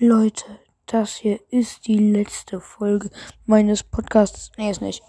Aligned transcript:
Leute, 0.00 0.44
das 0.86 1.16
hier 1.16 1.40
ist 1.50 1.88
die 1.88 1.98
letzte 1.98 2.60
Folge 2.60 3.10
meines 3.46 3.82
Podcasts. 3.82 4.52
Nee, 4.56 4.70
ist 4.70 4.80
nicht. 4.80 5.02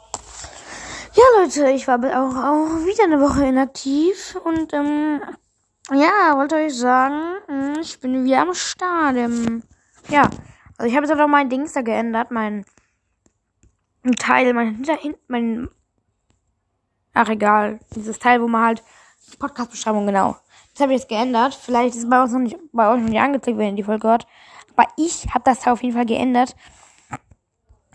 Ja, 1.13 1.23
Leute, 1.38 1.69
ich 1.69 1.88
war 1.88 2.00
auch, 2.00 2.35
auch 2.35 2.85
wieder 2.87 3.03
eine 3.03 3.21
Woche 3.21 3.45
inaktiv 3.45 4.35
und 4.43 4.73
ähm, 4.73 5.21
ja, 5.91 6.35
wollte 6.35 6.55
euch 6.55 6.75
sagen, 6.75 7.21
hm, 7.45 7.79
ich 7.79 7.99
bin 7.99 8.25
wieder 8.25 8.41
am 8.41 8.55
Start. 8.55 9.15
Ähm, 9.15 9.61
ja, 10.07 10.27
also 10.79 10.89
ich 10.89 10.95
habe 10.95 11.05
jetzt 11.05 11.15
auch 11.15 11.27
mein 11.27 11.51
Dings 11.51 11.73
da 11.73 11.83
geändert, 11.83 12.31
mein 12.31 12.65
Teil, 14.17 14.51
mein 14.53 14.73
Hinterhin, 14.73 15.15
mein 15.27 15.69
Ach 17.13 17.29
egal, 17.29 17.79
dieses 17.95 18.17
Teil, 18.17 18.41
wo 18.41 18.47
man 18.47 18.65
halt 18.65 18.83
Podcast-Beschreibung 19.37 20.07
genau. 20.07 20.35
Das 20.73 20.81
habe 20.81 20.93
ich 20.93 21.01
jetzt 21.01 21.09
geändert. 21.09 21.53
Vielleicht 21.53 21.95
ist 21.95 22.03
es 22.03 22.09
bei 22.09 22.23
uns 22.23 22.31
noch 22.31 22.39
nicht 22.39 22.57
bei 22.71 22.91
euch 22.91 23.01
noch 23.01 23.09
nicht 23.09 23.19
angezeigt, 23.19 23.57
wenn 23.57 23.69
ihr 23.69 23.75
die 23.75 23.83
Folge 23.83 24.07
hört. 24.07 24.25
Aber 24.80 24.89
ich 24.96 25.27
habe 25.34 25.43
das 25.43 25.68
auf 25.68 25.84
jeden 25.84 25.93
Fall 25.93 26.05
geändert. 26.05 26.56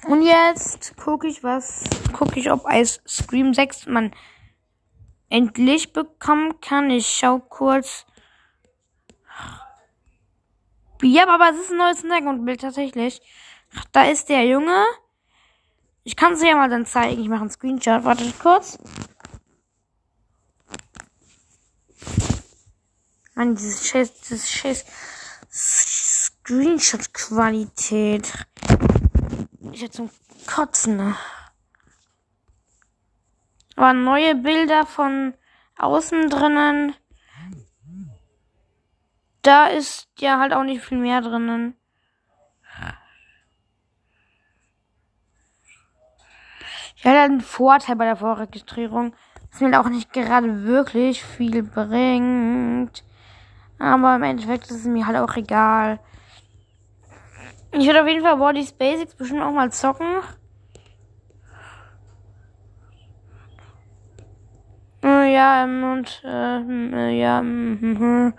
Und 0.06 0.20
jetzt 0.20 0.94
gucke 0.98 1.26
ich, 1.26 1.42
was 1.42 1.84
gucke 2.12 2.38
ich, 2.38 2.50
ob 2.50 2.70
Ice 2.70 3.00
Scream 3.08 3.54
6 3.54 3.86
man 3.86 4.14
endlich 5.30 5.94
bekommen 5.94 6.60
kann. 6.60 6.90
Ich 6.90 7.06
schau 7.06 7.38
kurz. 7.38 8.04
Ja, 11.00 11.26
aber 11.26 11.52
es 11.52 11.58
ist 11.58 11.70
ein 11.70 11.78
neues 11.78 12.02
Hintergrundbild 12.02 12.60
tatsächlich. 12.60 13.22
Ach, 13.74 13.86
da 13.92 14.04
ist 14.04 14.28
der 14.28 14.44
Junge. 14.44 14.84
Ich 16.02 16.16
kann 16.16 16.34
es 16.34 16.42
ja 16.42 16.54
mal 16.54 16.68
dann 16.68 16.84
zeigen. 16.84 17.22
Ich 17.22 17.28
mache 17.30 17.40
einen 17.40 17.50
Screenshot. 17.50 18.04
Wartet 18.04 18.38
kurz. 18.38 18.78
Mann, 23.34 23.54
dieses 23.54 23.88
Scheiß, 23.88 24.20
dieses 24.20 24.50
Scheiß 24.50 24.84
Screenshot-Qualität. 26.44 28.30
Ich 29.72 29.80
hätte 29.80 29.92
zum 29.92 30.10
Kotzen. 30.46 30.98
Ne? 30.98 31.16
Aber 33.76 33.94
neue 33.94 34.34
Bilder 34.34 34.84
von 34.84 35.32
außen 35.78 36.28
drinnen. 36.28 36.94
Da 39.40 39.68
ist 39.68 40.08
ja 40.18 40.38
halt 40.38 40.52
auch 40.52 40.64
nicht 40.64 40.84
viel 40.84 40.98
mehr 40.98 41.22
drinnen. 41.22 41.76
Ich 46.96 47.06
hatte 47.06 47.20
einen 47.20 47.40
Vorteil 47.40 47.96
bei 47.96 48.04
der 48.04 48.16
Vorregistrierung, 48.16 49.14
dass 49.50 49.60
mir 49.60 49.80
auch 49.80 49.88
nicht 49.88 50.12
gerade 50.12 50.64
wirklich 50.64 51.24
viel 51.24 51.62
bringt. 51.62 53.02
Aber 53.78 54.16
im 54.16 54.22
Endeffekt 54.22 54.70
ist 54.70 54.80
es 54.80 54.84
mir 54.84 55.06
halt 55.06 55.16
auch 55.16 55.36
egal. 55.36 56.00
Ich 57.76 57.86
würde 57.86 58.02
auf 58.02 58.08
jeden 58.08 58.22
Fall 58.22 58.36
Bodies 58.36 58.72
Basics 58.72 59.16
bestimmt 59.16 59.42
auch 59.42 59.50
mal 59.50 59.72
zocken. 59.72 60.06
Äh, 65.02 65.34
ja, 65.34 65.64
ähm, 65.64 65.84
und, 65.92 66.22
äh, 66.24 66.58
äh 66.60 67.18
ja, 67.18 67.42
mm, 67.42 68.32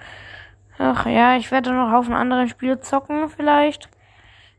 ach 0.78 1.06
ja, 1.06 1.36
ich 1.36 1.52
werde 1.52 1.74
noch 1.74 1.92
auf 1.92 2.10
andere 2.10 2.48
Spiele 2.48 2.80
zocken, 2.80 3.30
vielleicht. 3.30 3.90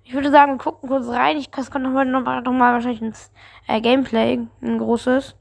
Ich 0.05 0.13
würde 0.15 0.31
sagen, 0.31 0.53
wir 0.53 0.59
gucken 0.59 0.89
kurz 0.89 1.09
rein. 1.09 1.39
Ich 1.39 1.51
kann 1.51 1.83
noch 1.83 1.95
heute 1.95 2.11
noch, 2.11 2.23
noch 2.23 2.53
mal 2.53 2.75
wahrscheinlich 2.75 3.03
ins 3.03 3.33
äh, 3.67 3.81
Gameplay, 3.81 4.47
ein 4.63 4.79
großes. 4.79 5.37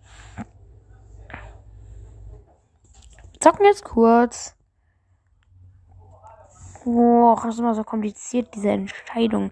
zocken 3.46 3.66
jetzt 3.66 3.84
kurz. 3.84 4.55
Boah, 6.86 7.36
das 7.36 7.56
ist 7.56 7.60
immer 7.60 7.74
so 7.74 7.84
kompliziert, 7.84 8.54
diese 8.54 8.70
Entscheidung. 8.70 9.52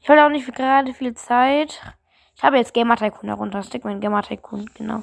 Ich 0.00 0.08
habe 0.08 0.24
auch 0.24 0.30
nicht 0.30 0.50
gerade 0.54 0.94
viel 0.94 1.14
Zeit. 1.14 1.78
Ich 2.34 2.42
habe 2.42 2.56
jetzt 2.56 2.72
Gamer 2.72 2.96
Tycoon 2.96 3.28
darunter. 3.28 3.62
Stick 3.62 3.84
mein 3.84 4.00
Gamer 4.00 4.22
Tycoon, 4.22 4.64
genau. 4.72 5.02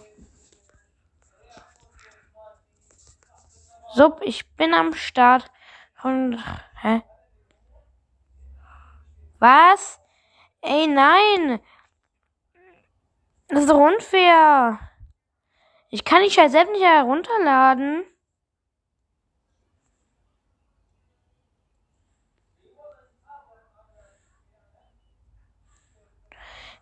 So, 3.94 4.18
ich 4.22 4.50
bin 4.56 4.74
am 4.74 4.94
Start. 4.94 5.52
Und, 6.02 6.44
hä? 6.82 7.04
Was? 9.38 10.00
Ey, 10.62 10.88
nein! 10.88 11.60
Das 13.50 13.62
ist 13.62 13.70
doch 13.70 13.80
unfair. 13.80 14.80
Ich 15.90 16.04
kann 16.04 16.24
die 16.24 16.32
Scheiße 16.32 16.58
nicht 16.72 16.84
herunterladen. 16.84 18.04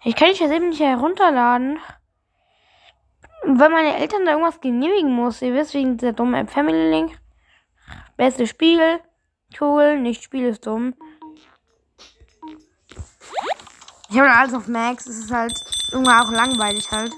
Ich 0.06 0.16
kann 0.16 0.30
dich 0.30 0.40
jetzt 0.40 0.54
eben 0.54 0.70
nicht 0.70 0.82
herunterladen. 0.82 1.80
Weil 3.44 3.70
meine 3.70 3.98
Eltern 3.98 4.24
da 4.24 4.34
irgendwas 4.34 4.62
genehmigen 4.62 5.12
muss. 5.12 5.42
Ihr 5.42 5.56
wisst, 5.56 5.74
wegen 5.74 5.98
dieser 5.98 6.14
dummen 6.14 6.36
App 6.36 6.52
Family 6.52 6.92
Link. 6.92 7.20
Beste 8.16 8.46
Spiel. 8.46 9.00
Cool. 9.60 10.00
Nicht 10.00 10.24
Spiel 10.24 10.46
ist 10.46 10.68
dumm. 10.68 10.94
Ich 14.10 14.20
habe 14.20 14.32
alles 14.32 14.54
auf 14.54 14.68
Max. 14.68 15.08
Es 15.08 15.18
ist 15.18 15.32
halt 15.32 15.54
irgendwann 15.92 16.22
auch 16.22 16.32
langweilig 16.32 16.90
halt. 16.92 17.12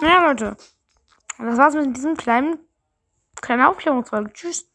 Ja, 0.00 0.28
Leute. 0.28 0.56
Das 1.38 1.58
war's 1.58 1.74
mit 1.74 1.96
diesem 1.96 2.16
kleinen, 2.16 2.60
kleinen 3.40 3.62
Aufklärungsfolge. 3.62 4.32
Tschüss. 4.32 4.70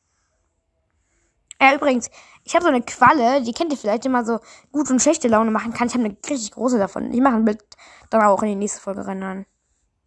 Ja, 1.62 1.76
übrigens, 1.76 2.10
ich 2.44 2.56
habe 2.56 2.64
so 2.64 2.70
eine 2.70 2.82
Qualle, 2.82 3.44
die 3.44 3.54
kennt 3.54 3.72
ihr 3.72 3.78
vielleicht, 3.78 4.04
die 4.04 4.08
immer 4.08 4.26
so 4.26 4.40
gut 4.72 4.90
und 4.90 5.00
schlechte 5.00 5.28
Laune 5.28 5.52
machen 5.52 5.74
kann. 5.74 5.88
Ich 5.88 5.94
habe 5.94 6.06
eine 6.06 6.18
richtig 6.28 6.52
große 6.54 6.80
davon. 6.80 7.14
Ich 7.14 7.22
mache 7.22 7.36
ein 7.36 7.46
Bild 7.46 7.64
dann 8.10 8.24
auch 8.24 8.42
in 8.42 8.50
die 8.50 8.56
nächste 8.56 8.82
Folge 8.82 9.06
rein. 9.06 9.46